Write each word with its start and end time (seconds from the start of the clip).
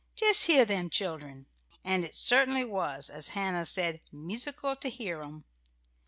Just 0.15 0.47
hear 0.47 0.65
them 0.65 0.89
children." 0.89 1.45
And 1.83 2.03
it 2.03 2.15
certainly 2.15 2.65
was, 2.65 3.07
as 3.07 3.27
Hannah 3.37 3.67
said, 3.67 4.01
"musical 4.11 4.75
to 4.77 4.89
hear 4.89 5.21
'em." 5.21 5.43